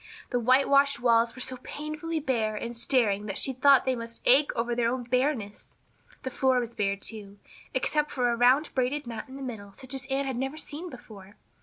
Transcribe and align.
The 0.31 0.39
whitewashed 0.39 0.99
walls 0.99 1.35
were 1.35 1.41
so 1.43 1.57
painfully 1.61 2.19
bare 2.19 2.55
and 2.55 2.75
staring 2.75 3.27
that 3.27 3.37
she 3.37 3.53
thought 3.53 3.85
they 3.85 3.95
must 3.95 4.19
ache 4.25 4.49
over 4.55 4.73
their 4.75 4.89
own 4.91 5.03
bareness. 5.03 5.77
The 6.23 6.31
floor 6.31 6.59
was 6.59 6.73
bare, 6.73 6.95
too, 6.97 7.37
except 7.75 8.09
for 8.09 8.31
a 8.31 8.35
round 8.35 8.73
braided 8.73 9.05
mat 9.05 9.29
in 9.29 9.35
the 9.35 9.43
middle 9.43 9.73
such 9.73 9.93
as 9.93 10.07
Anne 10.07 10.25
had 10.25 10.37
never 10.37 10.57
seen 10.57 10.89
before. 10.89 11.35